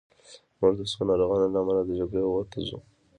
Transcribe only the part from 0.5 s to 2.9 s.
موږ د څو ناروغانو له امله د جګړې اور ته ځو